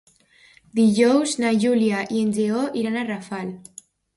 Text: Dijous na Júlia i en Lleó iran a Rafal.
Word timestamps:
Dijous 0.79 1.35
na 1.43 1.51
Júlia 1.65 2.01
i 2.17 2.25
en 2.25 2.35
Lleó 2.39 2.65
iran 2.83 2.99
a 3.03 3.07
Rafal. 3.15 3.57